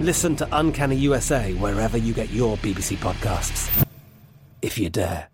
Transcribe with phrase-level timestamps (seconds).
[0.00, 3.86] Listen to Uncanny USA wherever you get your BBC podcasts.
[4.60, 5.28] If you dare.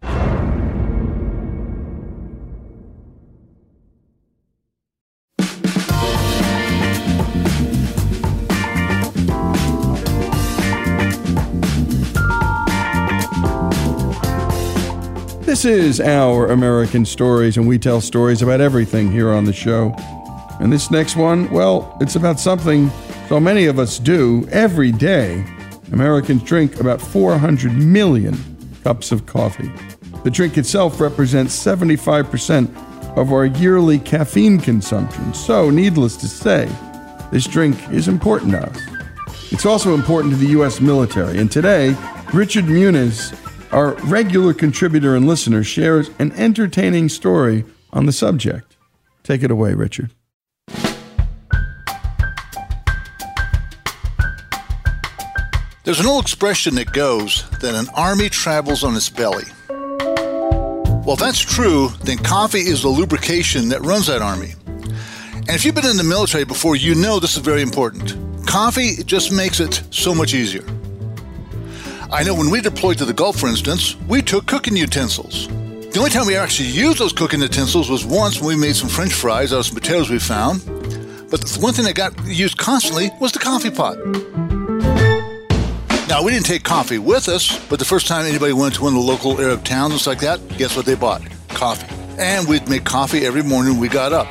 [15.44, 19.92] This is our American Stories, and we tell stories about everything here on the show.
[20.60, 22.92] And this next one, well, it's about something
[23.32, 25.42] so many of us do every day.
[25.90, 28.36] Americans drink about 400 million
[28.84, 29.72] cups of coffee.
[30.22, 32.68] The drink itself represents 75%
[33.16, 35.32] of our yearly caffeine consumption.
[35.32, 36.68] So, needless to say,
[37.32, 38.78] this drink is important to us.
[39.50, 40.82] It's also important to the U.S.
[40.82, 41.38] military.
[41.38, 41.96] And today,
[42.34, 43.32] Richard Muniz,
[43.72, 47.64] our regular contributor and listener, shares an entertaining story
[47.94, 48.76] on the subject.
[49.22, 50.10] Take it away, Richard.
[55.84, 59.46] There's an old expression that goes that an army travels on its belly.
[59.68, 64.54] Well, if that's true, then coffee is the lubrication that runs that army.
[64.68, 68.14] And if you've been in the military before, you know this is very important.
[68.46, 70.64] Coffee just makes it so much easier.
[72.12, 75.48] I know when we deployed to the Gulf, for instance, we took cooking utensils.
[75.48, 78.88] The only time we actually used those cooking utensils was once when we made some
[78.88, 80.64] french fries out of some potatoes we found.
[81.28, 83.98] But the one thing that got used constantly was the coffee pot.
[86.12, 88.92] Now, we didn't take coffee with us, but the first time anybody went to one
[88.92, 91.22] of the local Arab towns, just like that, guess what they bought?
[91.48, 91.86] Coffee.
[92.18, 94.30] And we'd make coffee every morning we got up.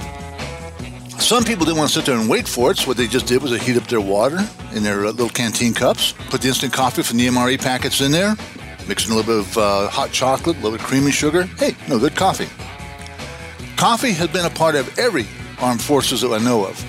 [1.19, 3.25] Some people didn't want to sit there and wait for it, so what they just
[3.25, 6.50] did was they heat up their water in their uh, little canteen cups, put the
[6.50, 8.36] instant coffee from the MRE packets in there,
[8.88, 11.45] mix in a little bit of uh, hot chocolate, a little bit of creamy sugar.
[11.57, 12.48] Hey, no good coffee.
[13.75, 15.25] Coffee has been a part of every
[15.60, 16.86] armed forces that I know of.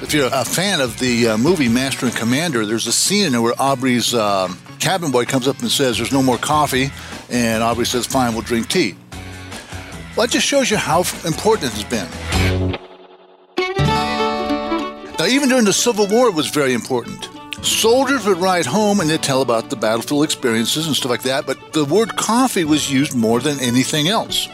[0.00, 3.32] If you're a fan of the uh, movie Master and Commander, there's a scene in
[3.32, 4.48] there where Aubrey's uh,
[4.78, 6.90] cabin boy comes up and says, There's no more coffee.
[7.28, 8.94] And Aubrey says, Fine, we'll drink tea.
[10.16, 12.08] Well, that just shows you how important it has been.
[15.18, 17.28] Now, even during the Civil War, it was very important.
[17.62, 21.44] Soldiers would ride home and they'd tell about the battlefield experiences and stuff like that,
[21.44, 24.46] but the word coffee was used more than anything else.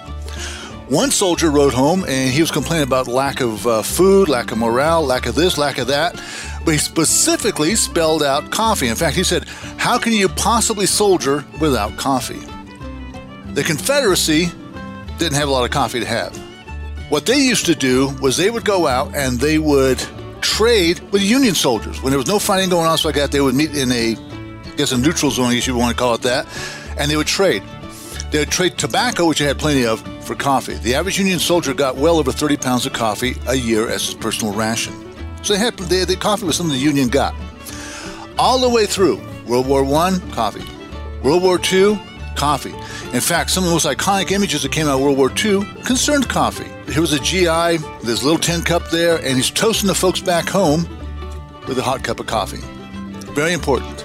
[0.89, 4.59] One soldier rode home and he was complaining about lack of uh, food, lack of
[4.59, 6.15] morale, lack of this, lack of that,
[6.63, 8.89] but he specifically spelled out coffee.
[8.89, 9.49] In fact, he said,
[9.79, 12.41] How can you possibly soldier without coffee?
[13.55, 14.49] The Confederacy
[15.17, 16.37] didn't have a lot of coffee to have.
[17.09, 20.05] What they used to do was they would go out and they would
[20.43, 22.03] trade with Union soldiers.
[22.03, 24.17] When there was no fighting going on, so like that, they would meet in a,
[24.17, 26.47] I guess, a neutral zone, I guess you want to call it that,
[26.99, 27.63] and they would trade.
[28.31, 30.75] They would trade tobacco, which they had plenty of, for coffee.
[30.75, 34.15] The average Union soldier got well over 30 pounds of coffee a year as his
[34.15, 34.95] personal ration.
[35.43, 37.35] So the coffee was something the Union got.
[38.39, 40.65] All the way through World War I, coffee.
[41.23, 42.01] World War II,
[42.35, 42.75] coffee.
[43.13, 45.65] In fact, some of the most iconic images that came out of World War II
[45.85, 46.69] concerned coffee.
[46.91, 50.49] Here was a GI, this little tin cup there, and he's toasting the folks back
[50.49, 50.89] home
[51.69, 52.61] with a hot cup of coffee.
[53.35, 54.05] Very important.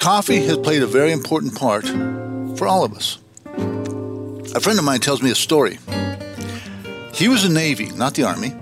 [0.00, 1.86] Coffee has played a very important part
[2.56, 3.18] for all of us.
[4.54, 5.78] A friend of mine tells me a story.
[7.12, 8.54] He was in Navy, not the Army.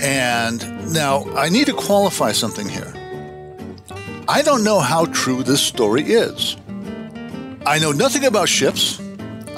[0.00, 2.94] And now I need to qualify something here.
[4.28, 6.56] I don't know how true this story is.
[7.66, 9.00] I know nothing about ships.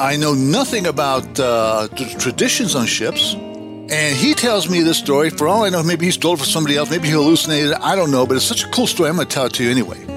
[0.00, 3.35] I know nothing about uh, the traditions on ships.
[3.35, 5.29] And he tells me this story.
[5.29, 6.91] For all I know, maybe he stole it from somebody else.
[6.91, 7.75] Maybe he hallucinated.
[7.75, 8.27] I don't know.
[8.27, 9.11] But it's such a cool story.
[9.11, 10.13] I'm going to tell it to you anyway.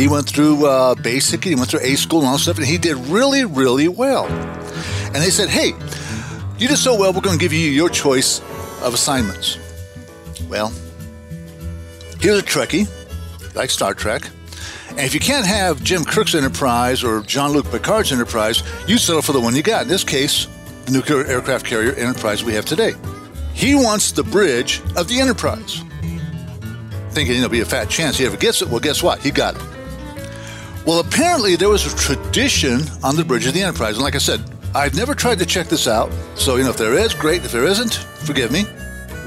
[0.00, 2.66] He went through uh, basic, he went through A school and all that stuff, and
[2.66, 4.24] he did really, really well.
[4.24, 5.74] And they said, hey,
[6.58, 8.40] you did so well, we're going to give you your choice
[8.80, 9.58] of assignments.
[10.48, 10.72] Well,
[12.18, 12.88] here's a Trekkie,
[13.54, 14.22] like Star Trek.
[14.88, 19.20] And if you can't have Jim Kirk's Enterprise or Jean Luc Picard's Enterprise, you settle
[19.20, 19.82] for the one you got.
[19.82, 20.48] In this case,
[20.86, 22.94] the nuclear aircraft carrier Enterprise we have today.
[23.52, 25.82] He wants the bridge of the Enterprise.
[27.10, 28.68] Thinking there'll be a fat chance he ever gets it.
[28.68, 29.18] Well, guess what?
[29.18, 29.69] He got it.
[30.86, 33.94] Well, apparently there was a tradition on the bridge of the Enterprise.
[33.94, 34.40] And like I said,
[34.74, 36.10] I've never tried to check this out.
[36.36, 37.44] So, you know, if there is, great.
[37.44, 38.62] If there isn't, forgive me.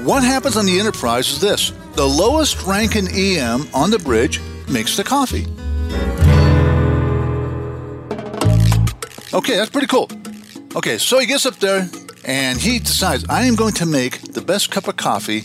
[0.02, 4.96] What happens on the Enterprise is this the lowest ranking EM on the bridge makes
[4.96, 5.46] the coffee.
[9.32, 10.08] Okay, that's pretty cool.
[10.76, 11.88] Okay, so he gets up there
[12.24, 15.44] and he decides, I am going to make the best cup of coffee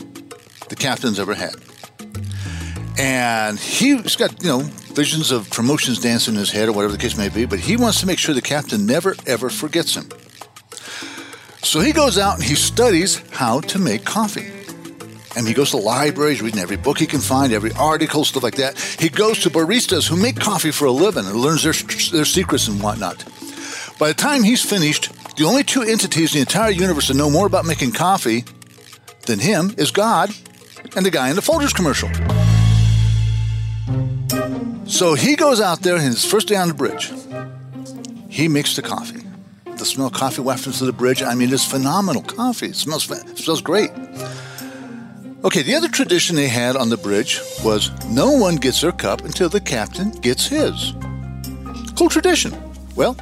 [0.70, 1.56] the captain's ever had.
[2.98, 4.70] And he's got, you know,
[5.00, 7.78] visions of promotions dancing in his head or whatever the case may be, but he
[7.78, 10.10] wants to make sure the captain never, ever forgets him.
[11.64, 14.52] So he goes out and he studies how to make coffee.
[15.38, 18.56] And he goes to libraries, reading every book he can find, every article, stuff like
[18.56, 18.78] that.
[18.78, 21.78] He goes to baristas who make coffee for a living and learns their,
[22.12, 23.24] their secrets and whatnot.
[24.00, 27.30] By the time he's finished, the only two entities in the entire universe that know
[27.30, 28.44] more about making coffee
[29.28, 30.30] than him is God
[30.98, 32.10] and the guy in the Folgers commercial.
[34.90, 37.14] So he goes out there his first day on the bridge,
[38.28, 39.24] he makes the coffee.
[39.66, 41.22] The smell of coffee wafts to the bridge.
[41.22, 42.70] I mean, it's phenomenal coffee.
[42.70, 43.92] It smells, it smells great.
[45.46, 49.24] Okay, the other tradition they had on the bridge was no one gets their cup
[49.24, 50.94] until the captain gets his.
[51.96, 52.52] Cool tradition.
[52.96, 53.16] Well,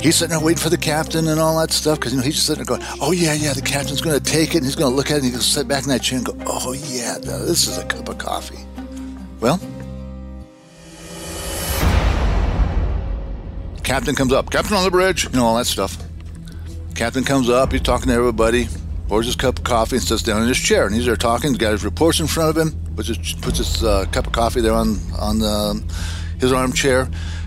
[0.00, 2.34] he's sitting there waiting for the captain and all that stuff because you know he's
[2.34, 4.76] just sitting there going, "Oh yeah, yeah, the captain's going to take it and he's
[4.76, 6.26] going to look at it and he's going to sit back in that chair and
[6.26, 8.64] go, "Oh yeah, this is a cup of coffee."
[9.40, 9.58] Well,
[13.84, 15.96] captain comes up, captain on the bridge, you know all that stuff.
[16.94, 18.68] Captain comes up, he's talking to everybody
[19.08, 20.86] pours his cup of coffee and sits down in his chair.
[20.86, 21.50] And he's there talking.
[21.50, 22.94] He's got his reports in front of him.
[22.96, 25.82] Puts his, puts his uh, cup of coffee there on on the,
[26.38, 27.02] his armchair,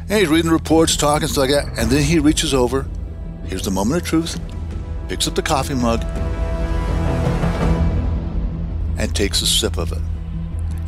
[0.09, 1.79] and he's reading the reports, talking stuff like that.
[1.79, 2.85] And then he reaches over.
[3.45, 4.39] Here's the moment of truth.
[5.07, 6.03] Picks up the coffee mug
[8.97, 10.01] and takes a sip of it.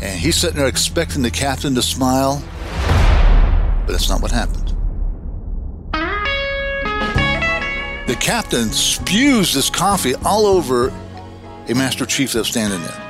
[0.01, 2.43] And he's sitting there expecting the captain to smile,
[3.85, 4.68] but that's not what happened.
[8.19, 10.89] Captain spews this coffee all over
[11.67, 13.05] a master chief that's standing there.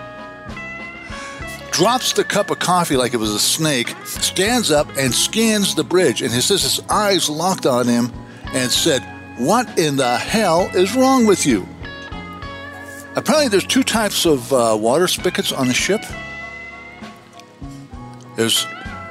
[1.71, 5.83] Drops the cup of coffee like it was a snake, stands up and scans the
[5.83, 8.11] bridge, and his, his eyes locked on him
[8.53, 9.01] and said,
[9.37, 11.67] What in the hell is wrong with you?
[13.15, 16.01] Apparently, there's two types of uh, water spigots on the ship.
[18.35, 18.65] There's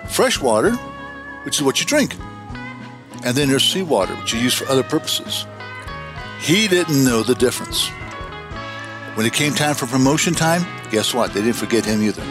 [0.09, 0.73] fresh water,
[1.45, 2.15] which is what you drink,
[3.25, 5.47] and then there's seawater, which you use for other purposes.
[6.41, 7.89] He didn't know the difference.
[9.15, 11.33] When it came time for promotion time, guess what?
[11.33, 12.23] They didn't forget him either.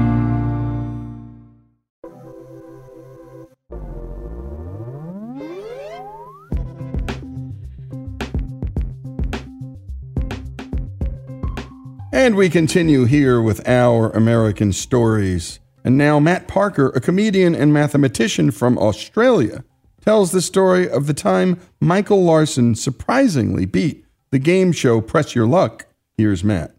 [12.16, 15.60] And we continue here with our American stories.
[15.84, 19.64] And now, Matt Parker, a comedian and mathematician from Australia,
[20.00, 25.46] tells the story of the time Michael Larson surprisingly beat the game show Press Your
[25.46, 25.88] Luck.
[26.16, 26.74] Here's Matt.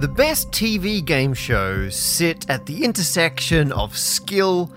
[0.00, 4.70] The best TV game shows sit at the intersection of skill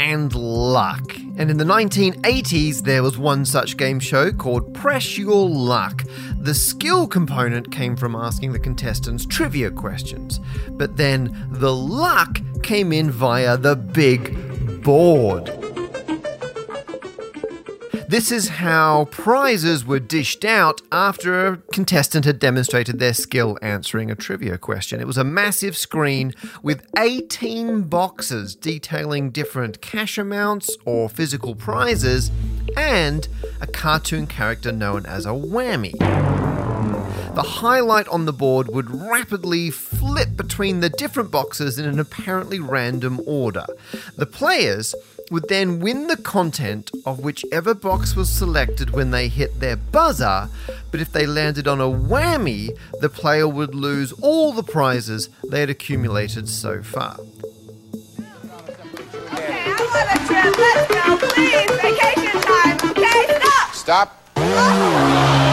[0.00, 1.14] and luck.
[1.36, 6.04] And in the 1980s, there was one such game show called Press Your Luck.
[6.40, 10.40] The skill component came from asking the contestants trivia questions,
[10.70, 15.59] but then the luck came in via the big board.
[18.10, 24.10] This is how prizes were dished out after a contestant had demonstrated their skill answering
[24.10, 25.00] a trivia question.
[25.00, 32.32] It was a massive screen with 18 boxes detailing different cash amounts or physical prizes
[32.76, 33.28] and
[33.60, 35.96] a cartoon character known as a whammy.
[37.36, 42.58] The highlight on the board would rapidly flip between the different boxes in an apparently
[42.58, 43.66] random order.
[44.16, 44.96] The players
[45.30, 50.48] would then win the content of whichever box was selected when they hit their buzzer,
[50.90, 55.60] but if they landed on a whammy, the player would lose all the prizes they
[55.60, 57.16] had accumulated so far.
[59.32, 60.58] Okay, I want a trip.
[60.58, 61.70] Let's go, please.
[61.80, 62.76] Vacation time.
[62.90, 63.74] Okay, stop.
[63.74, 64.16] Stop.
[64.34, 65.49] Give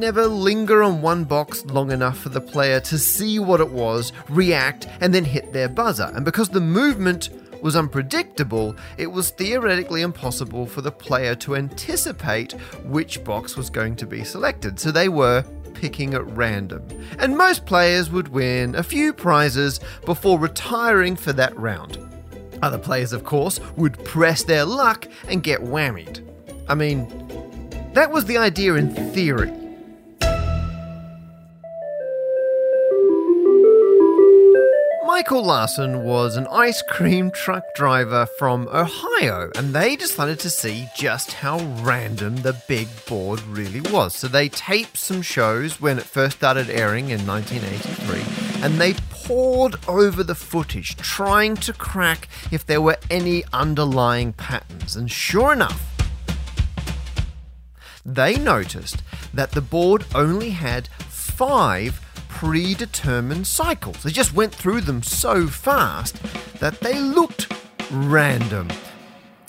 [0.00, 4.12] never linger on one box long enough for the player to see what it was,
[4.30, 6.10] react, and then hit their buzzer.
[6.14, 7.28] And because the movement
[7.62, 12.52] was unpredictable, it was theoretically impossible for the player to anticipate
[12.84, 14.80] which box was going to be selected.
[14.80, 16.82] So they were picking at random.
[17.18, 21.98] And most players would win a few prizes before retiring for that round.
[22.62, 26.26] Other players, of course, would press their luck and get whammied.
[26.68, 27.06] I mean,
[27.92, 29.59] that was the idea in theory.
[35.20, 40.88] Michael Larson was an ice cream truck driver from Ohio, and they decided to see
[40.96, 44.14] just how random the big board really was.
[44.14, 49.76] So they taped some shows when it first started airing in 1983, and they pored
[49.86, 54.96] over the footage, trying to crack if there were any underlying patterns.
[54.96, 55.84] And sure enough,
[58.06, 59.02] they noticed
[59.34, 62.00] that the board only had five
[62.40, 64.02] predetermined cycles.
[64.02, 66.22] They just went through them so fast
[66.54, 67.52] that they looked
[67.90, 68.68] random.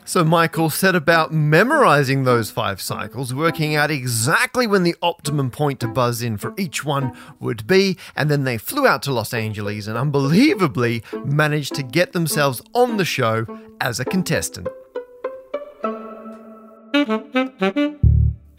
[0.03, 5.79] So Michael set about memorizing those five cycles, working out exactly when the optimum point
[5.79, 9.33] to buzz in for each one would be, and then they flew out to Los
[9.33, 13.45] Angeles and unbelievably managed to get themselves on the show
[13.79, 14.67] as a contestant.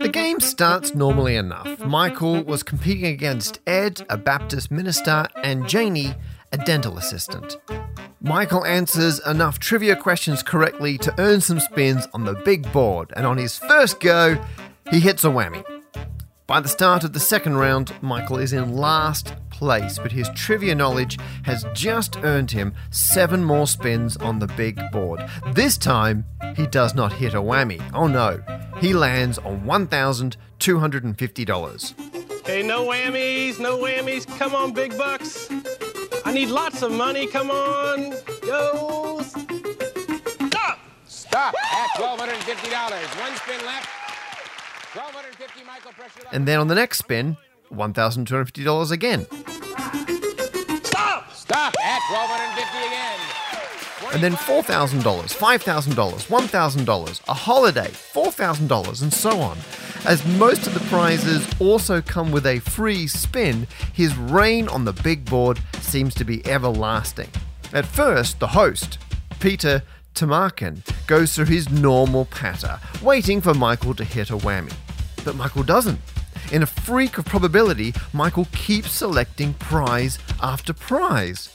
[0.03, 1.79] The game starts normally enough.
[1.79, 6.17] Michael was competing against Ed, a Baptist minister, and Janie,
[6.51, 7.57] a dental assistant.
[8.21, 13.25] Michael answers enough trivia questions correctly to earn some spins on the big board, and
[13.25, 14.45] on his first go,
[14.91, 15.65] he hits a whammy.
[16.49, 20.75] By the start of the second round, Michael is in last place, but his trivia
[20.75, 25.25] knowledge has just earned him seven more spins on the big board.
[25.53, 26.25] This time,
[26.57, 27.81] he does not hit a whammy.
[27.95, 28.43] Oh no,
[28.81, 32.45] he lands on $1,250.
[32.45, 34.27] Hey, no whammies, no whammies.
[34.37, 35.49] Come on, big bucks.
[36.25, 37.29] I need lots of money.
[37.29, 38.17] Come on.
[38.45, 39.21] Go.
[39.23, 40.81] Stop.
[41.07, 43.21] Stop at $1,250.
[43.21, 43.89] One spin left.
[44.97, 46.27] 1250 Michael pressure.
[46.33, 47.37] And then on the next spin,
[47.75, 49.27] $1,250 again.
[50.85, 51.33] Stop.
[51.33, 53.19] Stop at 1,250 again.
[54.13, 59.57] And then $4,000, $5,000, $1,000, a holiday, $4,000, and so on.
[60.05, 64.93] As most of the prizes also come with a free spin, his reign on the
[64.93, 67.31] big board seems to be everlasting.
[67.73, 68.99] At first, the host,
[69.41, 69.83] Peter
[70.15, 74.75] Tomarken, goes through his normal patter, waiting for Michael to hit a whammy.
[75.25, 76.01] But Michael doesn't.
[76.51, 81.49] In a freak of probability, Michael keeps selecting prize after prize.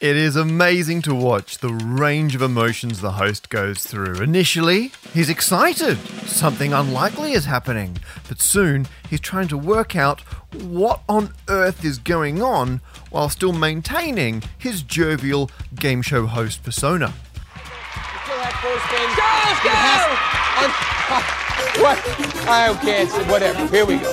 [0.00, 4.22] It is amazing to watch the range of emotions the host goes through.
[4.22, 5.98] Initially, he's excited.
[6.24, 7.98] Something unlikely is happening.
[8.28, 10.20] But soon, he's trying to work out
[10.54, 17.12] what on earth is going on while still maintaining his jovial game show host persona.
[18.58, 19.14] Still have four spins.
[19.62, 20.68] Go, go!
[21.82, 21.98] what?
[22.48, 23.02] I don't care.
[23.02, 23.66] It's whatever.
[23.68, 24.12] Here we go.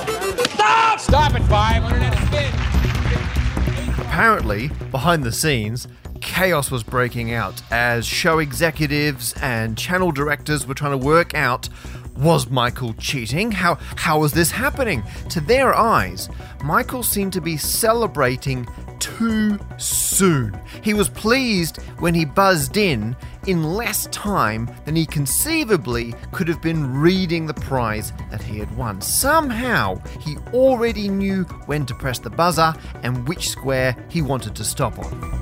[0.50, 1.00] Stop!
[1.00, 1.82] Stop at five.
[1.82, 4.04] Under that spin.
[4.06, 5.88] Apparently, behind the scenes,
[6.20, 11.68] chaos was breaking out as show executives and channel directors were trying to work out
[12.16, 13.52] was Michael cheating?
[13.52, 15.02] How how was this happening?
[15.30, 16.28] To their eyes,
[16.64, 18.66] Michael seemed to be celebrating
[19.00, 20.58] too soon.
[20.82, 26.60] He was pleased when he buzzed in in less time than he conceivably could have
[26.60, 29.00] been reading the prize that he had won.
[29.00, 34.64] Somehow, he already knew when to press the buzzer and which square he wanted to
[34.64, 35.36] stop on.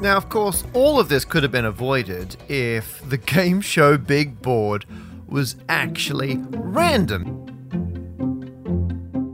[0.00, 4.40] Now, of course, all of this could have been avoided if the game show Big
[4.40, 4.86] Board
[5.26, 7.49] was actually random.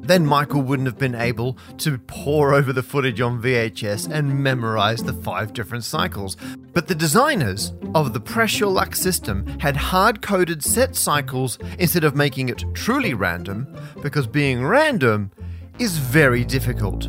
[0.06, 5.02] Then Michael wouldn't have been able to pore over the footage on VHS and memorize
[5.02, 6.36] the five different cycles.
[6.72, 12.04] But the designers of the Press Your Luck system had hard coded set cycles instead
[12.04, 13.66] of making it truly random,
[14.00, 15.32] because being random
[15.80, 17.08] is very difficult.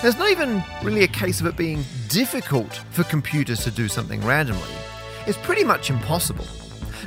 [0.00, 4.24] There's not even really a case of it being difficult for computers to do something
[4.24, 4.62] randomly.
[5.26, 6.46] It's pretty much impossible.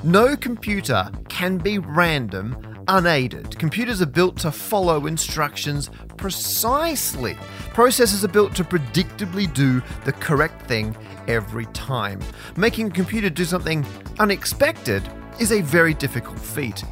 [0.04, 2.58] No computer can be random
[2.90, 3.58] unaided.
[3.58, 7.36] Computers are built to follow instructions precisely.
[7.72, 10.94] Processors are built to predictably do the correct thing
[11.30, 12.20] every time.
[12.58, 13.86] Making a computer do something
[14.20, 15.08] unexpected
[15.40, 16.84] is a very difficult feat.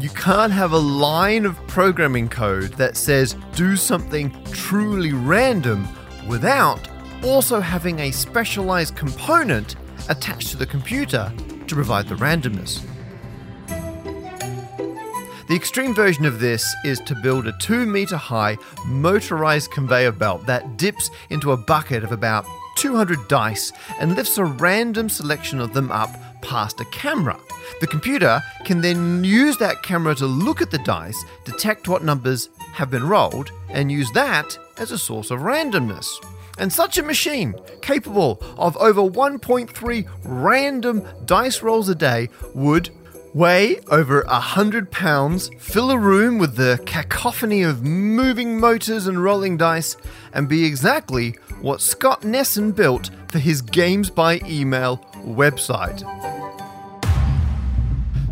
[0.00, 5.86] You can't have a line of programming code that says do something truly random
[6.26, 6.88] without
[7.22, 9.76] also having a specialized component
[10.08, 11.32] attached to the computer
[11.68, 12.82] to provide the randomness.
[15.48, 20.44] The extreme version of this is to build a 2 meter high motorized conveyor belt
[20.44, 22.44] that dips into a bucket of about
[22.76, 26.10] 200 dice and lifts a random selection of them up
[26.42, 27.38] past a camera.
[27.80, 32.50] The computer can then use that camera to look at the dice, detect what numbers
[32.74, 36.06] have been rolled, and use that as a source of randomness.
[36.58, 42.90] And such a machine, capable of over 1.3 random dice rolls a day, would
[43.34, 49.56] weigh over 100 pounds, fill a room with the cacophony of moving motors and rolling
[49.56, 49.96] dice,
[50.32, 56.02] and be exactly what Scott Nesin built for his Games by Email website.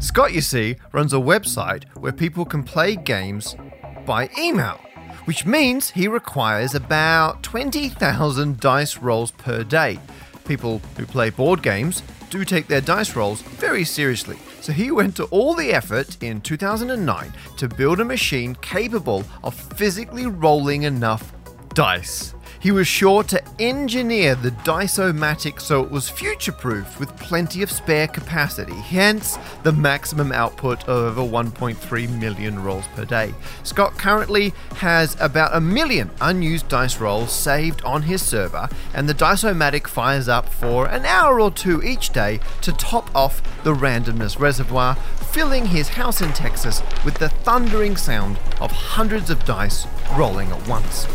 [0.03, 3.57] Scott, you see, runs a website where people can play games
[4.05, 4.79] by email,
[5.27, 9.99] which means he requires about 20,000 dice rolls per day.
[10.47, 14.39] People who play board games do take their dice rolls very seriously.
[14.61, 19.55] So he went to all the effort in 2009 to build a machine capable of
[19.55, 21.33] physically rolling enough
[21.75, 22.36] dice.
[22.67, 27.71] He was sure to engineer the Dice-O-Matic so it was future proof with plenty of
[27.71, 33.33] spare capacity, hence the maximum output of over 1.3 million rolls per day.
[33.63, 39.15] Scott currently has about a million unused dice rolls saved on his server, and the
[39.15, 44.41] Dice-O-Matic fires up for an hour or two each day to top off the randomness
[44.41, 44.97] reservoir,
[45.31, 50.67] filling his house in Texas with the thundering sound of hundreds of dice rolling at
[50.67, 51.07] once.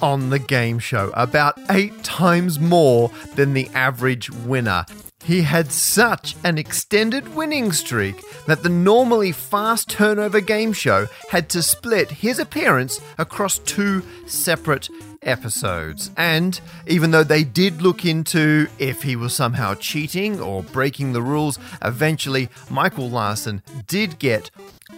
[0.00, 4.86] on the game show, about eight times more than the average winner.
[5.28, 11.50] He had such an extended winning streak that the normally fast turnover game show had
[11.50, 14.88] to split his appearance across two separate
[15.20, 16.10] episodes.
[16.16, 21.20] And even though they did look into if he was somehow cheating or breaking the
[21.20, 24.50] rules, eventually Michael Larson did get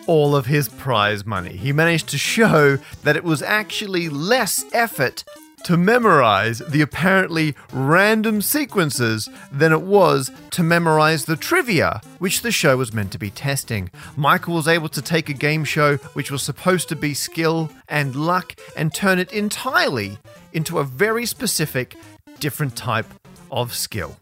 [0.07, 1.57] all of his prize money.
[1.57, 5.25] He managed to show that it was actually less effort
[5.65, 12.53] to memorize the apparently random sequences than it was to memorize the trivia, which the
[12.53, 13.91] show was meant to be testing.
[14.17, 18.15] Michael was able to take a game show which was supposed to be skill and
[18.17, 20.19] luck and turn it entirely
[20.53, 21.97] into a very specific,
[22.39, 23.07] different type
[23.51, 24.17] of skill.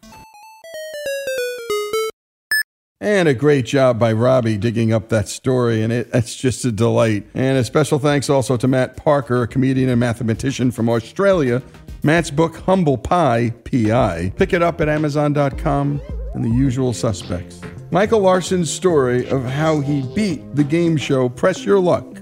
[3.00, 6.72] And a great job by Robbie digging up that story, and it, it's just a
[6.72, 7.24] delight.
[7.32, 11.62] And a special thanks also to Matt Parker, a comedian and mathematician from Australia.
[12.02, 14.32] Matt's book, Humble Pie, P.I.
[14.36, 16.00] Pick it up at Amazon.com
[16.34, 17.60] and the usual suspects.
[17.92, 22.20] Michael Larson's story of how he beat the game show Press Your Luck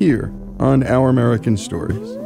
[0.00, 2.25] here on Our American Stories.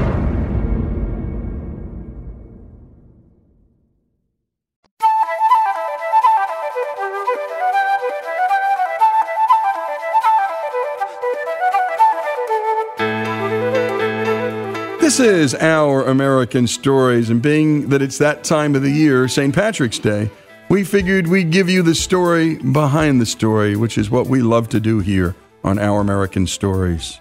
[15.11, 19.53] This is Our American Stories, and being that it's that time of the year, St.
[19.53, 20.31] Patrick's Day,
[20.69, 24.69] we figured we'd give you the story behind the story, which is what we love
[24.69, 27.19] to do here on Our American Stories.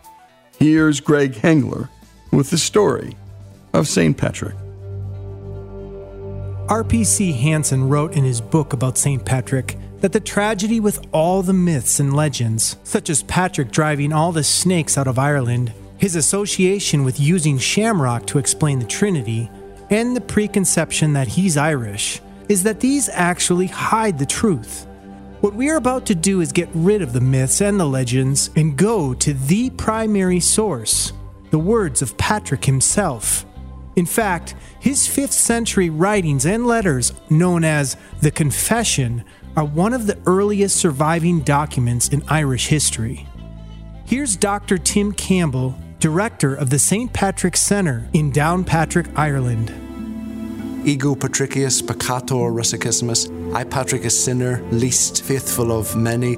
[0.56, 1.88] Here's Greg Hengler
[2.30, 3.16] with the story
[3.72, 4.16] of St.
[4.16, 4.54] Patrick.
[6.68, 7.32] R.P.C.
[7.32, 9.24] Hanson wrote in his book about St.
[9.24, 14.30] Patrick that the tragedy with all the myths and legends, such as Patrick driving all
[14.30, 19.50] the snakes out of Ireland, his association with using shamrock to explain the Trinity,
[19.90, 24.86] and the preconception that he's Irish, is that these actually hide the truth.
[25.42, 28.48] What we are about to do is get rid of the myths and the legends
[28.56, 31.12] and go to the primary source,
[31.50, 33.44] the words of Patrick himself.
[33.96, 39.22] In fact, his 5th century writings and letters, known as the Confession,
[39.54, 43.26] are one of the earliest surviving documents in Irish history.
[44.06, 44.78] Here's Dr.
[44.78, 47.12] Tim Campbell, director of the St.
[47.12, 49.70] Patrick's Centre in Downpatrick, Ireland.
[50.88, 56.36] Ego patricius peccator rusticissimus, I Patrick a sinner, least faithful of many.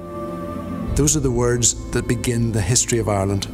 [0.95, 3.47] Those are the words that begin the history of Ireland.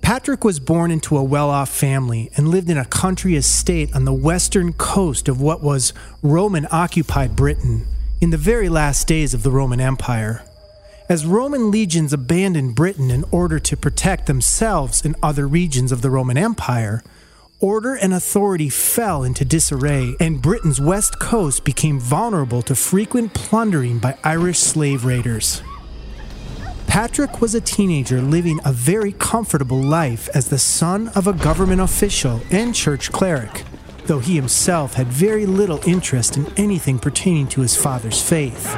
[0.00, 4.06] Patrick was born into a well off family and lived in a country estate on
[4.06, 7.86] the western coast of what was Roman occupied Britain
[8.22, 10.42] in the very last days of the Roman Empire.
[11.10, 16.10] As Roman legions abandoned Britain in order to protect themselves and other regions of the
[16.10, 17.02] Roman Empire,
[17.58, 23.98] order and authority fell into disarray, and Britain's west coast became vulnerable to frequent plundering
[23.98, 25.62] by Irish slave raiders.
[26.86, 31.80] Patrick was a teenager living a very comfortable life as the son of a government
[31.80, 33.64] official and church cleric,
[34.06, 38.76] though he himself had very little interest in anything pertaining to his father's faith.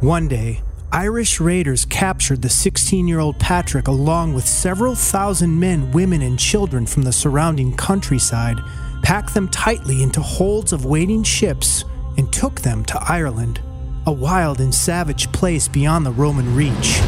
[0.00, 5.90] One day, Irish raiders captured the 16 year old Patrick along with several thousand men,
[5.90, 8.58] women, and children from the surrounding countryside,
[9.02, 11.84] packed them tightly into holds of waiting ships,
[12.18, 13.60] and took them to Ireland
[14.06, 17.00] a wild and savage place beyond the Roman reach.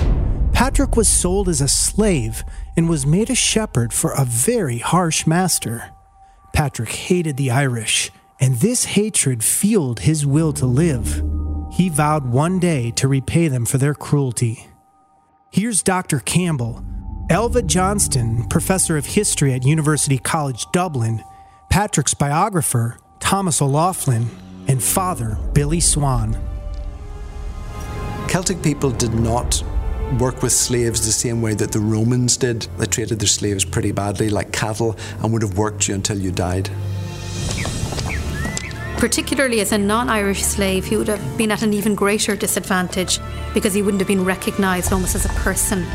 [0.52, 2.42] Patrick was sold as a slave
[2.76, 5.90] and was made a shepherd for a very harsh master.
[6.52, 11.22] Patrick hated the Irish, and this hatred fueled his will to live.
[11.70, 14.68] He vowed one day to repay them for their cruelty.
[15.50, 16.20] Here's Dr.
[16.20, 16.84] Campbell,
[17.30, 21.22] Elva Johnston, professor of history at University College Dublin,
[21.70, 24.28] Patrick's biographer, Thomas O'Loughlin,
[24.66, 26.38] and father, Billy Swan.
[28.28, 29.62] Celtic people did not
[30.18, 32.62] work with slaves the same way that the Romans did.
[32.78, 36.30] They treated their slaves pretty badly, like cattle, and would have worked you until you
[36.30, 36.70] died.
[38.98, 43.20] Particularly as a non Irish slave, he would have been at an even greater disadvantage
[43.54, 45.86] because he wouldn't have been recognised almost as a person.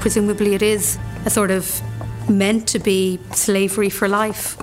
[0.00, 1.82] Presumably, it is a sort of
[2.30, 4.56] meant to be slavery for life.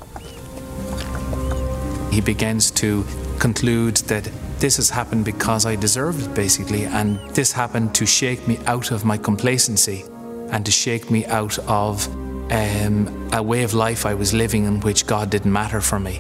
[2.12, 3.06] He begins to
[3.38, 8.48] conclude that this has happened because I deserved it, basically, and this happened to shake
[8.48, 10.06] me out of my complacency
[10.50, 12.08] and to shake me out of
[12.52, 16.20] um, a way of life I was living in which God didn't matter for me.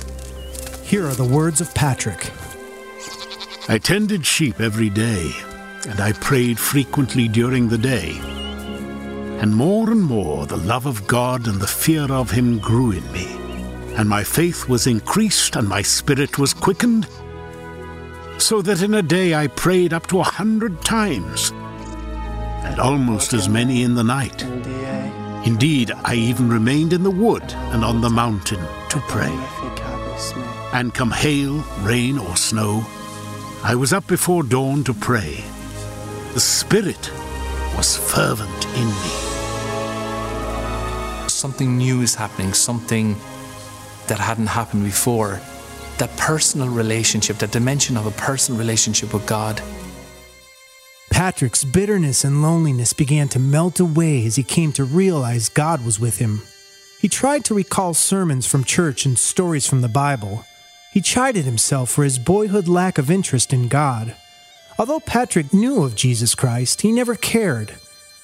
[0.93, 2.29] Here are the words of Patrick
[3.67, 5.31] I tended sheep every day,
[5.87, 8.19] and I prayed frequently during the day.
[9.41, 13.11] And more and more the love of God and the fear of Him grew in
[13.11, 13.25] me,
[13.95, 17.07] and my faith was increased, and my spirit was quickened
[18.37, 21.49] so that in a day I prayed up to a hundred times,
[22.65, 24.43] and almost as many in the night.
[25.43, 29.72] Indeed, I even remained in the wood and on the mountain to pray.
[30.73, 32.83] And come hail, rain, or snow,
[33.63, 35.43] I was up before dawn to pray.
[36.33, 37.11] The Spirit
[37.77, 39.11] was fervent in me.
[41.29, 43.15] Something new is happening, something
[44.07, 45.39] that hadn't happened before
[45.99, 49.61] that personal relationship, that dimension of a personal relationship with God.
[51.11, 55.99] Patrick's bitterness and loneliness began to melt away as he came to realize God was
[55.99, 56.41] with him.
[56.99, 60.43] He tried to recall sermons from church and stories from the Bible.
[60.93, 64.15] He chided himself for his boyhood lack of interest in God.
[64.77, 67.73] Although Patrick knew of Jesus Christ, he never cared.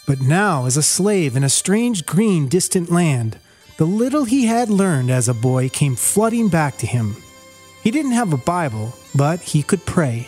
[0.05, 3.39] But now, as a slave in a strange, green, distant land,
[3.77, 7.15] the little he had learned as a boy came flooding back to him.
[7.81, 10.27] He didn't have a Bible, but he could pray.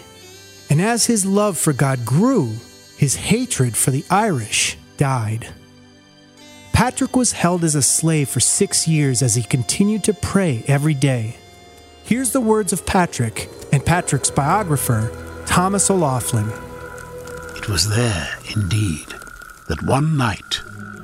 [0.68, 2.56] And as his love for God grew,
[2.98, 5.48] his hatred for the Irish died.
[6.74, 10.96] Patrick was held as a slave for six years as he continued to pray every
[10.96, 11.36] day.
[12.04, 15.12] Here's the words of Patrick and Patrick's biographer,
[15.46, 16.50] Thomas O'Loughlin.
[17.56, 19.08] It was there, indeed,
[19.70, 20.60] that one night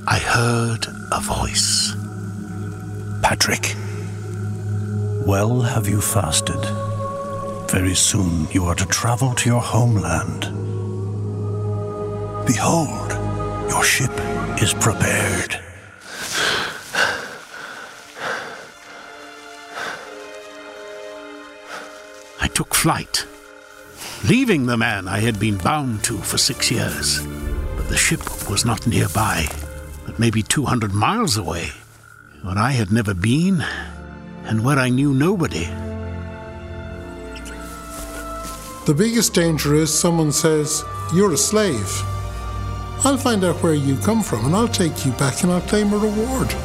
[0.07, 1.93] I heard a voice.
[3.21, 3.75] Patrick,
[5.25, 6.60] well have you fasted.
[7.69, 10.41] Very soon you are to travel to your homeland.
[12.47, 13.12] Behold,
[13.69, 14.12] your ship
[14.62, 15.60] is prepared.
[22.57, 23.27] Took flight,
[24.27, 27.21] leaving the man I had been bound to for six years.
[27.75, 29.45] But the ship was not nearby,
[30.07, 31.69] but maybe 200 miles away,
[32.41, 33.63] where I had never been
[34.45, 35.65] and where I knew nobody.
[38.87, 42.01] The biggest danger is someone says, You're a slave.
[43.05, 45.93] I'll find out where you come from and I'll take you back and I'll claim
[45.93, 46.55] a reward.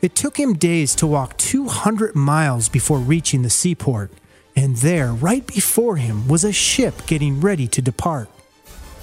[0.00, 4.10] It took him days to walk 200 miles before reaching the seaport,
[4.56, 8.30] and there, right before him, was a ship getting ready to depart.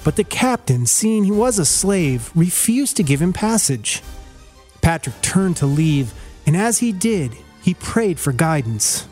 [0.02, 4.02] But the captain, seeing he was a slave, refused to give him passage.
[4.82, 6.12] Patrick turned to leave,
[6.44, 9.06] and as he did, he prayed for guidance.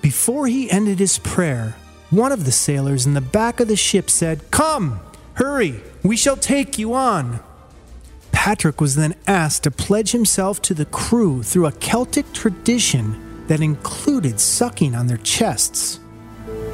[0.00, 1.74] Before he ended his prayer,
[2.10, 5.00] one of the sailors in the back of the ship said, Come,
[5.34, 7.40] hurry, we shall take you on.
[8.30, 13.60] Patrick was then asked to pledge himself to the crew through a Celtic tradition that
[13.60, 16.00] included sucking on their chests.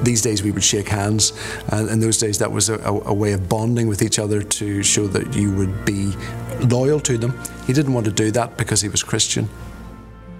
[0.03, 1.33] These days we would shake hands,
[1.69, 4.83] and in those days that was a, a, way of bonding with each other to
[4.83, 6.13] show that you would be
[6.61, 7.39] loyal to them.
[7.67, 9.49] He didn't want to do that because he was Christian.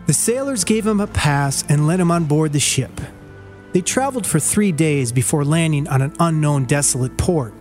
[0.07, 3.01] The sailors gave him a pass and let him on board the ship.
[3.73, 7.55] They traveled for three days before landing on an unknown, desolate port.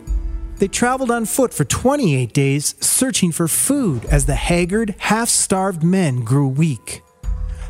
[0.57, 5.83] They traveled on foot for 28 days, searching for food as the haggard, half starved
[5.83, 7.02] men grew weak.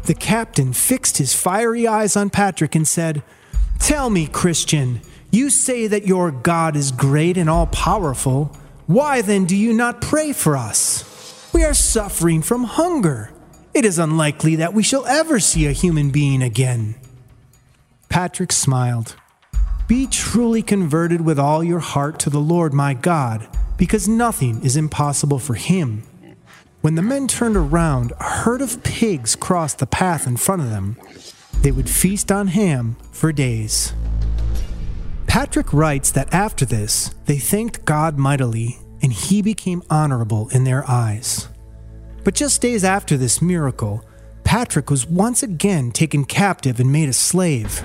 [0.05, 3.23] The captain fixed his fiery eyes on Patrick and said,
[3.79, 8.55] Tell me, Christian, you say that your God is great and all powerful.
[8.85, 11.49] Why then do you not pray for us?
[11.53, 13.31] We are suffering from hunger.
[13.73, 16.95] It is unlikely that we shall ever see a human being again.
[18.09, 19.15] Patrick smiled.
[19.87, 24.77] Be truly converted with all your heart to the Lord my God, because nothing is
[24.77, 26.03] impossible for him.
[26.83, 30.69] When the men turned around, a herd of pigs crossed the path in front of
[30.69, 30.97] them.
[31.61, 33.93] They would feast on ham for days.
[35.25, 40.83] Patrick writes that after this, they thanked God mightily, and he became honorable in their
[40.85, 41.47] eyes.
[42.25, 44.03] But just days after this miracle,
[44.43, 47.81] Patrick was once again taken captive and made a slave.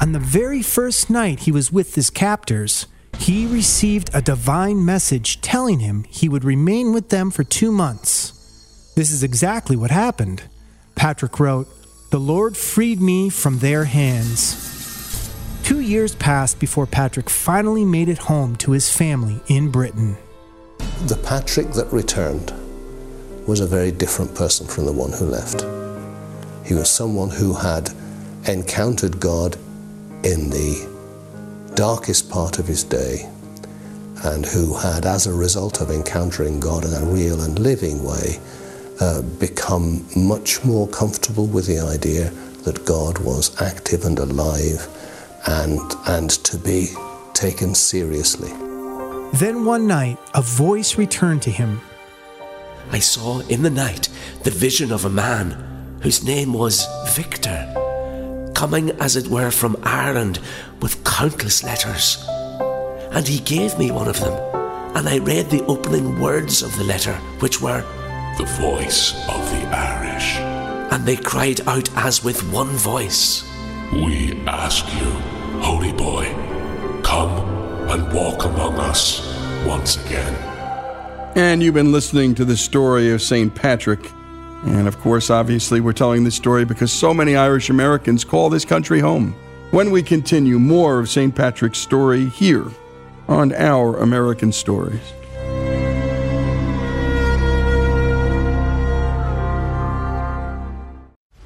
[0.00, 2.86] On the very first night he was with his captors,
[3.18, 8.92] he received a divine message telling him he would remain with them for two months.
[8.96, 10.42] This is exactly what happened.
[10.94, 11.68] Patrick wrote,
[12.10, 14.68] The Lord freed me from their hands.
[15.62, 20.16] Two years passed before Patrick finally made it home to his family in Britain.
[21.06, 22.52] The Patrick that returned
[23.46, 25.62] was a very different person from the one who left.
[26.66, 27.90] He was someone who had
[28.46, 29.56] encountered God
[30.24, 30.91] in the
[31.74, 33.28] darkest part of his day
[34.24, 38.38] and who had, as a result of encountering God in a real and living way,
[39.00, 42.30] uh, become much more comfortable with the idea
[42.64, 44.86] that God was active and alive
[45.46, 46.88] and, and to be
[47.34, 48.50] taken seriously.
[49.32, 51.80] Then one night, a voice returned to him.
[52.90, 54.08] I saw in the night
[54.44, 57.72] the vision of a man whose name was Victor,
[58.54, 60.38] coming as it were from Ireland
[60.82, 62.26] with countless letters.
[63.12, 64.32] And he gave me one of them,
[64.96, 67.82] and I read the opening words of the letter, which were
[68.38, 70.36] The voice of the Irish.
[70.92, 73.44] And they cried out as with one voice
[73.92, 75.10] We ask you,
[75.60, 76.24] holy boy,
[77.02, 77.30] come
[77.88, 79.20] and walk among us
[79.66, 80.34] once again.
[81.36, 83.54] And you've been listening to the story of St.
[83.54, 84.00] Patrick.
[84.64, 88.64] And of course, obviously, we're telling this story because so many Irish Americans call this
[88.64, 89.34] country home.
[89.72, 91.34] When we continue, more of St.
[91.34, 92.66] Patrick's story here
[93.26, 95.00] on Our American Stories.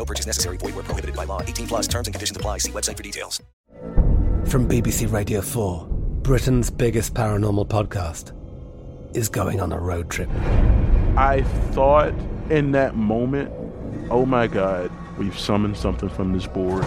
[0.00, 0.56] No purchase necessary.
[0.56, 1.42] Void where prohibited by law.
[1.42, 2.56] 18 plus terms and conditions apply.
[2.56, 3.42] See website for details.
[4.46, 5.86] From BBC Radio 4,
[6.22, 8.32] Britain's biggest paranormal podcast
[9.14, 10.30] is going on a road trip.
[11.18, 11.42] I
[11.72, 12.14] thought
[12.48, 13.52] in that moment,
[14.10, 16.82] oh my God, we've summoned something from this board.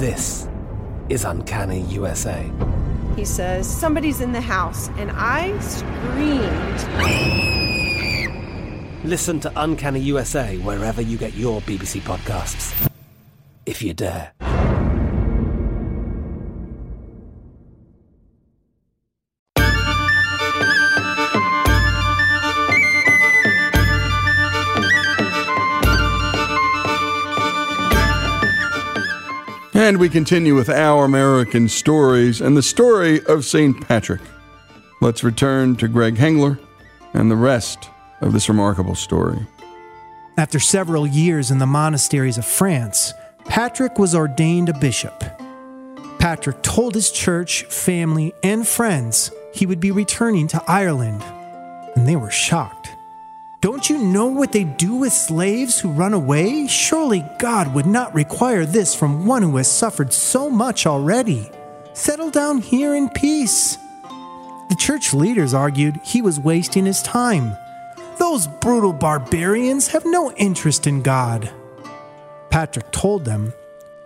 [0.00, 0.48] This
[1.10, 2.50] is Uncanny USA.
[3.14, 7.57] He says, Somebody's in the house, and I screamed.
[9.08, 12.90] Listen to Uncanny USA wherever you get your BBC podcasts,
[13.64, 14.34] if you dare.
[29.72, 33.88] And we continue with our American stories and the story of St.
[33.88, 34.20] Patrick.
[35.00, 36.58] Let's return to Greg Hengler
[37.14, 37.88] and the rest
[38.20, 39.46] of this remarkable story.
[40.36, 43.12] After several years in the monasteries of France,
[43.44, 45.24] Patrick was ordained a bishop.
[46.18, 51.22] Patrick told his church, family, and friends he would be returning to Ireland,
[51.96, 52.90] and they were shocked.
[53.60, 56.68] Don't you know what they do with slaves who run away?
[56.68, 61.50] Surely God would not require this from one who has suffered so much already.
[61.92, 63.76] Settle down here in peace.
[64.68, 67.56] The church leaders argued he was wasting his time.
[68.18, 71.50] Those brutal barbarians have no interest in God.
[72.50, 73.52] Patrick told them,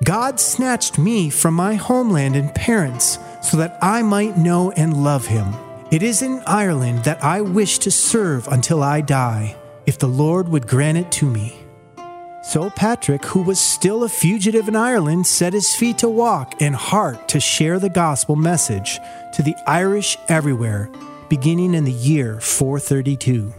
[0.04, 5.26] God snatched me from my homeland and parents so that I might know and love
[5.26, 5.54] him.
[5.90, 9.56] It is in Ireland that I wish to serve until I die,
[9.86, 11.58] if the Lord would grant it to me.
[12.42, 16.74] So Patrick, who was still a fugitive in Ireland, set his feet to walk and
[16.74, 18.98] heart to share the gospel message
[19.34, 20.90] to the Irish everywhere,
[21.28, 23.54] beginning in the year 432.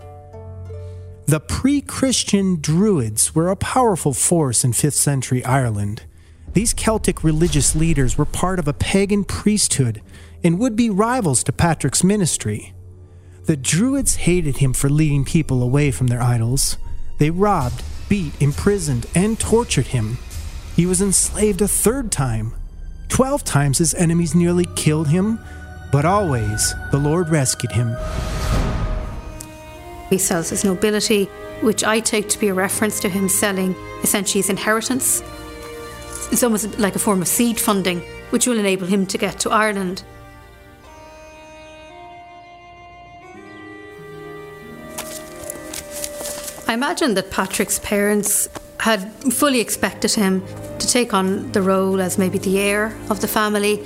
[1.26, 6.04] The pre Christian Druids were a powerful force in 5th century Ireland.
[6.52, 10.02] These Celtic religious leaders were part of a pagan priesthood
[10.44, 12.74] and would be rivals to Patrick's ministry.
[13.46, 16.78] The Druids hated him for leading people away from their idols.
[17.20, 20.18] They robbed, beat, imprisoned, and tortured him.
[20.76, 22.54] He was enslaved a third time.
[23.08, 25.40] Twelve times his enemies nearly killed him,
[25.92, 27.96] but always the Lord rescued him.
[30.14, 31.26] He sells his nobility,
[31.62, 35.24] which I take to be a reference to him selling essentially his inheritance.
[36.32, 39.50] It's almost like a form of seed funding, which will enable him to get to
[39.50, 40.04] Ireland.
[46.68, 48.48] I imagine that Patrick's parents
[48.82, 50.44] had fully expected him
[50.78, 53.78] to take on the role as maybe the heir of the family.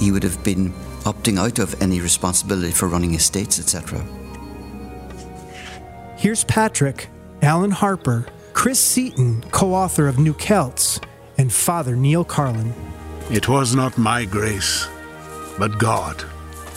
[0.00, 0.74] He would have been
[1.06, 4.04] opting out of any responsibility for running estates, etc.
[6.16, 7.08] Here's Patrick,
[7.42, 11.00] Alan Harper, Chris Seaton, co author of New Celts,
[11.38, 12.74] and Father Neil Carlin.
[13.30, 14.88] It was not my grace,
[15.58, 16.22] but God,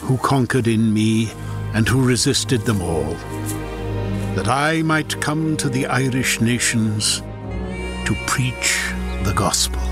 [0.02, 1.30] who conquered in me
[1.74, 3.14] and who resisted them all,
[4.36, 7.20] that I might come to the Irish nations
[8.06, 8.92] to preach
[9.24, 9.89] the gospel.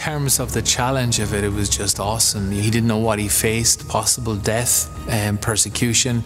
[0.00, 2.50] Terms of the challenge of it, it was just awesome.
[2.50, 6.24] He didn't know what he faced possible death, um, persecution,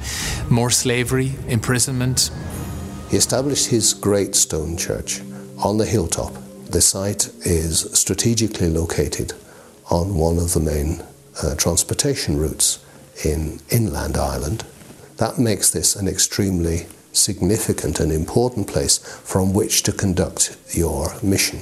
[0.49, 2.31] more slavery, imprisonment.
[3.11, 5.21] He established his great stone church
[5.59, 6.33] on the hilltop.
[6.71, 9.33] The site is strategically located
[9.91, 11.03] on one of the main
[11.43, 12.79] uh, transportation routes
[13.25, 14.65] in inland Ireland.
[15.17, 21.61] That makes this an extremely significant and important place from which to conduct your mission.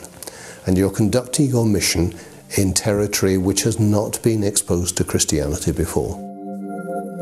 [0.67, 2.15] And you're conducting your mission
[2.57, 6.32] in territory which has not been exposed to Christianity before.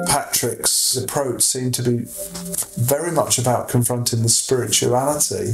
[0.07, 2.05] Patrick's approach seemed to be
[2.77, 5.51] very much about confronting the spirituality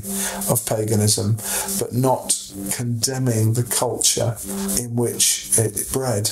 [0.50, 1.36] of paganism,
[1.78, 2.34] but not
[2.72, 4.36] condemning the culture
[4.78, 6.30] in which it bred.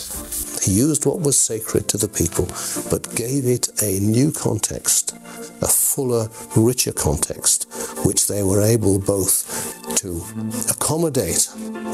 [0.62, 2.46] He used what was sacred to the people,
[2.90, 5.16] but gave it a new context,
[5.60, 7.66] a fuller, richer context,
[8.04, 10.24] which they were able both to
[10.70, 11.48] accommodate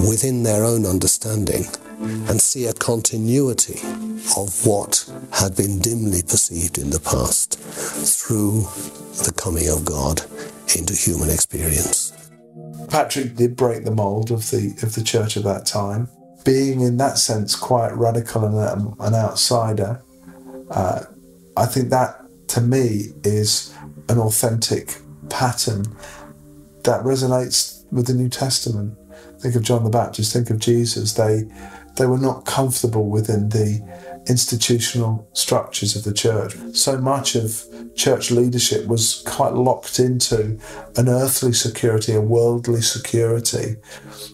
[0.08, 1.66] within their own understanding
[2.00, 3.80] and see a continuity
[4.36, 8.62] of what had been dimly perceived in the past through
[9.24, 10.22] the coming of God
[10.76, 12.16] into human experience.
[12.88, 16.08] Patrick did break the mold of the of the church of that time,
[16.44, 20.02] being in that sense quite radical and um, an outsider.
[20.70, 21.04] Uh,
[21.56, 22.16] I think that
[22.48, 23.74] to me is
[24.08, 24.96] an authentic
[25.28, 25.84] pattern
[26.84, 28.96] that resonates with the New Testament.
[29.40, 31.14] Think of John the Baptist, think of Jesus.
[31.14, 31.48] They
[31.96, 33.80] they were not comfortable within the
[34.28, 36.54] institutional structures of the church.
[36.72, 37.64] So much of
[37.94, 40.58] church leadership was quite locked into
[40.96, 43.76] an earthly security, a worldly security.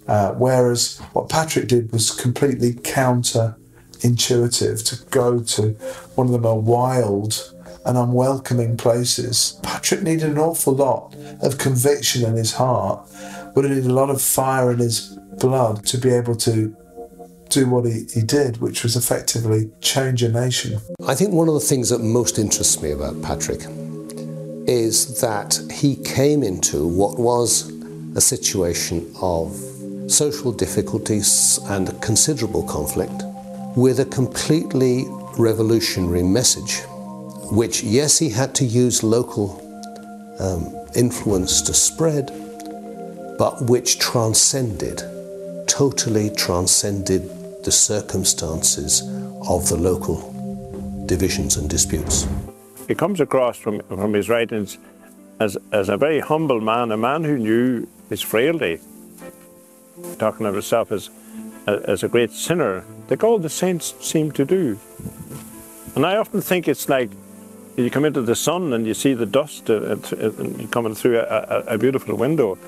[0.06, 3.56] Uh, whereas what Patrick did was completely counter
[4.02, 5.70] intuitive to go to
[6.14, 7.52] one of the more wild
[7.84, 9.58] and unwelcoming places.
[9.62, 13.08] Patrick needed an awful lot of conviction in his heart,
[13.54, 16.76] but he needed a lot of fire in his blood to be able to
[17.48, 20.80] do what he, he did, which was effectively change a nation.
[21.06, 23.62] I think one of the things that most interests me about Patrick
[24.68, 27.70] is that he came into what was
[28.16, 29.54] a situation of
[30.08, 33.22] social difficulties and considerable conflict
[33.76, 35.04] with a completely
[35.38, 36.80] revolutionary message,
[37.52, 39.62] which, yes, he had to use local
[40.40, 42.26] um, influence to spread,
[43.38, 45.02] but which transcended,
[45.66, 47.30] totally transcended
[47.66, 49.02] the circumstances
[49.48, 50.16] of the local
[51.06, 52.26] divisions and disputes.
[52.86, 54.78] He comes across from, from his writings
[55.40, 58.78] as, as a very humble man, a man who knew his frailty,
[60.16, 61.10] talking of himself as,
[61.66, 64.78] as a great sinner, like all the saints seem to do.
[65.96, 67.10] And I often think it's like
[67.76, 69.96] you come into the sun and you see the dust uh,
[70.70, 72.58] coming through a, a beautiful window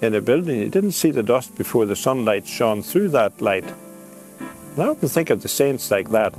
[0.00, 0.58] in a building.
[0.58, 3.70] You didn't see the dust before the sunlight shone through that light.
[4.80, 6.34] I often think of the saints like that,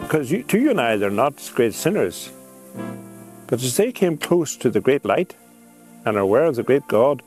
[0.00, 2.30] because you, to you and I, they're not great sinners.
[3.46, 5.34] But as they came close to the great light
[6.04, 7.22] and are aware of the great God,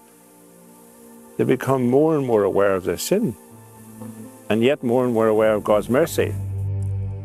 [1.38, 3.36] they become more and more aware of their sin,
[4.50, 6.34] and yet more and more aware of God's mercy.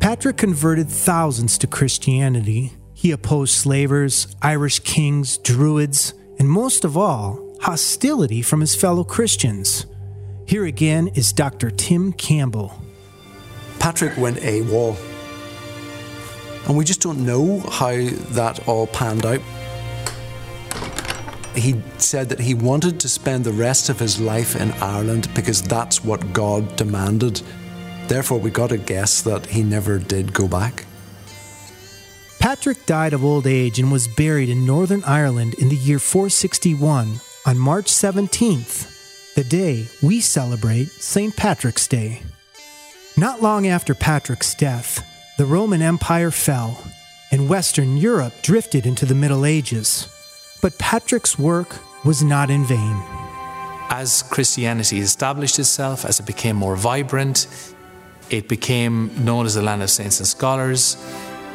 [0.00, 2.72] Patrick converted thousands to Christianity.
[2.94, 9.86] He opposed slavers, Irish kings, druids, and most of all, hostility from his fellow Christians.
[10.46, 11.70] Here again is Dr.
[11.70, 12.82] Tim Campbell.
[13.78, 14.96] Patrick went AWOL.
[16.66, 17.96] And we just don't know how
[18.34, 19.40] that all panned out.
[21.54, 25.62] He said that he wanted to spend the rest of his life in Ireland because
[25.62, 27.42] that's what God demanded.
[28.06, 30.84] Therefore, we got to guess that he never did go back.
[32.38, 37.20] Patrick died of old age and was buried in Northern Ireland in the year 461
[37.44, 41.34] on March 17th, the day we celebrate St.
[41.36, 42.22] Patrick's Day.
[43.18, 45.04] Not long after Patrick's death,
[45.38, 46.84] the Roman Empire fell,
[47.32, 50.06] and Western Europe drifted into the Middle Ages.
[50.62, 53.02] But Patrick's work was not in vain.
[53.90, 57.48] As Christianity established itself, as it became more vibrant,
[58.30, 60.96] it became known as the land of saints and scholars,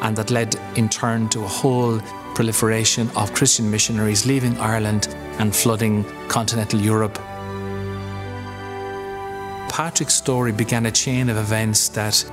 [0.02, 1.98] and that led in turn to a whole
[2.36, 5.08] proliferation of Christian missionaries leaving Ireland
[5.40, 7.18] and flooding continental Europe.
[9.74, 12.24] Patrick's story began a chain of events that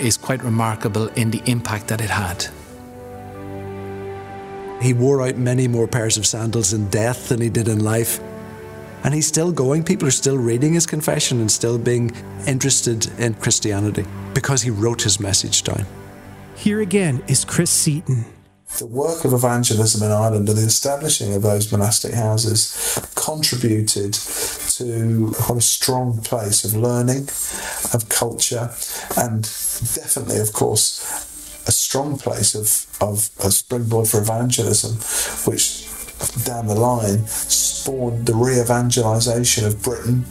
[0.00, 2.46] is quite remarkable in the impact that it had.
[4.80, 8.18] He wore out many more pairs of sandals in death than he did in life.
[9.04, 9.84] And he's still going.
[9.84, 12.16] People are still reading his confession and still being
[12.46, 15.84] interested in Christianity because he wrote his message down.
[16.56, 18.24] Here again is Chris Seaton.
[18.78, 24.14] The work of evangelism in Ireland and the establishing of those monastic houses contributed
[24.78, 27.28] to a strong place of learning,
[27.94, 28.70] of culture,
[29.16, 29.42] and
[29.94, 31.00] definitely, of course,
[31.66, 34.92] a strong place of, of a springboard for evangelism,
[35.50, 35.88] which
[36.44, 40.24] down the line spawned the re evangelization of Britain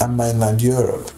[0.00, 1.10] and mainland Europe.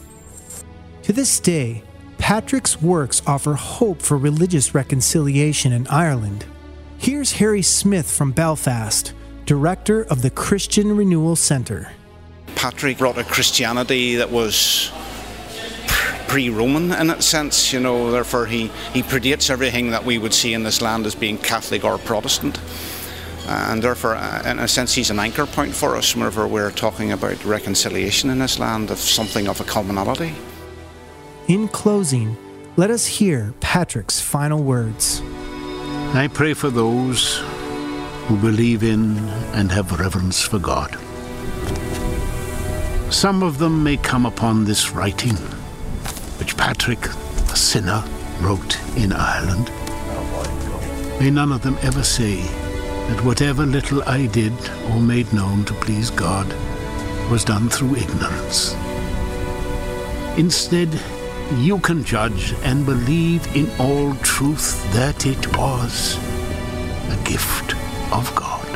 [1.04, 1.82] To this day,
[2.18, 6.44] Patrick's works offer hope for religious reconciliation in Ireland.
[6.98, 9.12] Here's Harry Smith from Belfast,
[9.44, 11.90] director of the Christian Renewal Centre.
[12.62, 14.92] Patrick brought a Christianity that was
[16.28, 18.12] pre-Roman in its sense, you know.
[18.12, 21.82] Therefore, he he predates everything that we would see in this land as being Catholic
[21.82, 22.60] or Protestant,
[23.48, 27.10] and therefore, uh, in a sense, he's an anchor point for us whenever we're talking
[27.10, 30.32] about reconciliation in this land of something of a commonality.
[31.48, 32.36] In closing,
[32.76, 35.20] let us hear Patrick's final words.
[36.14, 37.42] I pray for those
[38.28, 39.18] who believe in
[39.52, 40.96] and have reverence for God.
[43.12, 45.36] Some of them may come upon this writing,
[46.38, 47.04] which Patrick,
[47.52, 48.02] a sinner,
[48.40, 49.70] wrote in Ireland.
[51.20, 54.54] May none of them ever say that whatever little I did
[54.90, 56.48] or made known to please God
[57.30, 58.74] was done through ignorance.
[60.38, 60.88] Instead,
[61.58, 66.16] you can judge and believe in all truth that it was
[67.10, 67.76] a gift
[68.10, 68.66] of God.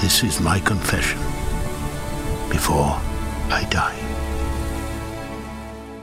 [0.00, 1.27] This is my confession
[2.48, 3.00] before
[3.50, 3.96] I die.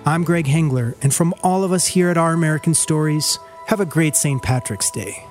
[0.05, 3.85] I'm Greg Hengler, and from all of us here at Our American Stories, have a
[3.85, 4.41] great St.
[4.41, 5.25] Patrick's Day.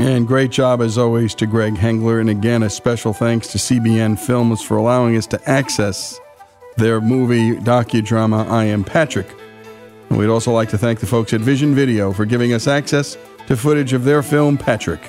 [0.00, 2.20] And great job, as always, to Greg Hengler.
[2.20, 6.18] And again, a special thanks to CBN Films for allowing us to access
[6.76, 9.28] their movie docudrama, I Am Patrick.
[10.08, 13.16] And we'd also like to thank the folks at Vision Video for giving us access
[13.46, 15.00] to footage of their film, Patrick.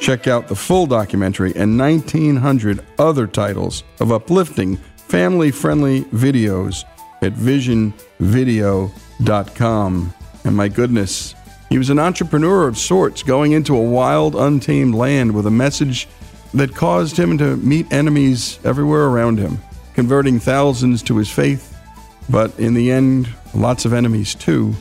[0.00, 6.84] Check out the full documentary and 1,900 other titles of uplifting, family friendly videos
[7.20, 10.14] at visionvideo.com.
[10.44, 11.34] And my goodness,
[11.68, 16.08] he was an entrepreneur of sorts, going into a wild, untamed land with a message
[16.54, 19.58] that caused him to meet enemies everywhere around him,
[19.94, 21.76] converting thousands to his faith,
[22.30, 24.74] but in the end, lots of enemies too.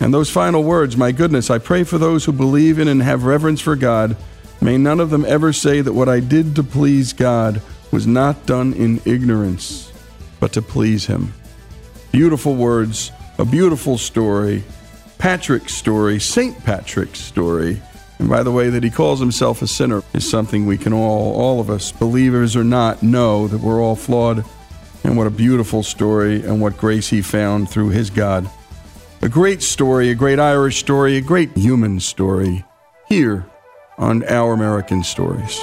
[0.00, 3.24] And those final words, my goodness, I pray for those who believe in and have
[3.24, 4.16] reverence for God.
[4.60, 7.60] May none of them ever say that what I did to please God
[7.92, 9.92] was not done in ignorance,
[10.40, 11.32] but to please Him.
[12.10, 14.64] Beautiful words, a beautiful story,
[15.18, 16.58] Patrick's story, St.
[16.64, 17.80] Patrick's story.
[18.18, 21.34] And by the way, that he calls himself a sinner is something we can all,
[21.34, 24.44] all of us, believers or not, know that we're all flawed.
[25.04, 28.50] And what a beautiful story and what grace he found through his God.
[29.22, 32.64] A great story, a great Irish story, a great human story
[33.08, 33.46] here
[33.98, 35.58] on Our American Stories.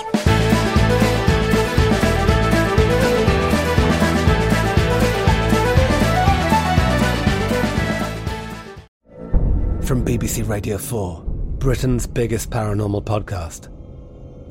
[9.84, 11.24] From BBC Radio 4,
[11.60, 13.70] Britain's biggest paranormal podcast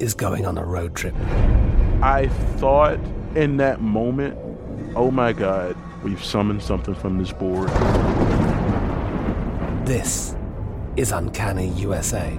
[0.00, 1.14] is going on a road trip.
[2.02, 2.28] I
[2.58, 2.98] thought
[3.34, 4.38] in that moment,
[4.94, 7.68] oh my God, we've summoned something from this board.
[9.86, 10.36] This
[10.96, 12.38] is Uncanny USA.